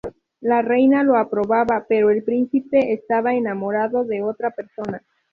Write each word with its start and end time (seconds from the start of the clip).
La 0.39 0.63
Reina 0.63 1.03
lo 1.03 1.15
aprobaba, 1.15 1.85
pero 1.87 2.09
el 2.09 2.23
príncipe 2.23 2.91
estaba 2.91 3.35
enamorado 3.35 4.03
de 4.03 4.23
otra 4.23 4.49
persona. 4.49 5.03